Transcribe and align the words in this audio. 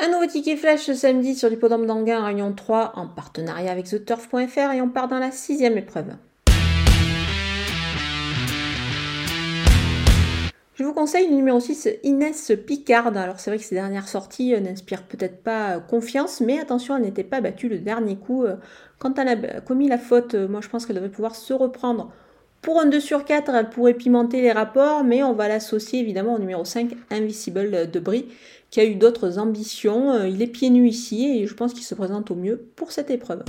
Un 0.00 0.12
nouveau 0.12 0.26
ticket 0.26 0.54
flash 0.54 0.82
ce 0.82 0.94
samedi 0.94 1.34
sur 1.34 1.48
l'hippodrome 1.48 1.84
d'Anguin, 1.84 2.24
Réunion 2.24 2.52
3, 2.52 2.92
en 2.94 3.08
partenariat 3.08 3.72
avec 3.72 3.86
TheTurf.fr 3.86 4.70
et 4.72 4.80
on 4.80 4.88
part 4.88 5.08
dans 5.08 5.18
la 5.18 5.32
sixième 5.32 5.76
épreuve. 5.76 6.14
Je 10.74 10.84
vous 10.84 10.92
conseille 10.92 11.28
le 11.28 11.34
numéro 11.34 11.58
6, 11.58 11.88
Inès 12.04 12.52
Picard. 12.64 13.08
Alors 13.16 13.40
c'est 13.40 13.50
vrai 13.50 13.58
que 13.58 13.64
ses 13.64 13.74
dernières 13.74 14.06
sorties 14.06 14.54
euh, 14.54 14.60
n'inspirent 14.60 15.02
peut-être 15.02 15.42
pas 15.42 15.70
euh, 15.70 15.80
confiance, 15.80 16.40
mais 16.40 16.60
attention, 16.60 16.94
elle 16.94 17.02
n'était 17.02 17.24
pas 17.24 17.40
battue 17.40 17.68
le 17.68 17.80
dernier 17.80 18.14
coup. 18.14 18.44
Euh, 18.44 18.54
quand 19.00 19.18
elle 19.18 19.28
a 19.28 19.60
commis 19.60 19.88
la 19.88 19.98
faute, 19.98 20.36
moi 20.36 20.60
je 20.60 20.68
pense 20.68 20.86
qu'elle 20.86 20.94
devrait 20.94 21.10
pouvoir 21.10 21.34
se 21.34 21.52
reprendre. 21.52 22.12
Pour 22.68 22.82
un 22.82 22.84
2 22.84 23.00
sur 23.00 23.24
4, 23.24 23.48
elle 23.54 23.70
pourrait 23.70 23.94
pimenter 23.94 24.42
les 24.42 24.52
rapports, 24.52 25.02
mais 25.02 25.22
on 25.22 25.32
va 25.32 25.48
l'associer 25.48 26.00
évidemment 26.00 26.34
au 26.34 26.38
numéro 26.38 26.66
5, 26.66 26.90
Invisible 27.10 27.90
de 27.90 27.98
Brie, 27.98 28.26
qui 28.70 28.78
a 28.80 28.84
eu 28.84 28.94
d'autres 28.94 29.38
ambitions. 29.38 30.22
Il 30.26 30.42
est 30.42 30.48
pieds 30.48 30.68
nus 30.68 30.86
ici 30.86 31.40
et 31.40 31.46
je 31.46 31.54
pense 31.54 31.72
qu'il 31.72 31.84
se 31.84 31.94
présente 31.94 32.30
au 32.30 32.34
mieux 32.34 32.68
pour 32.76 32.92
cette 32.92 33.10
épreuve. 33.10 33.42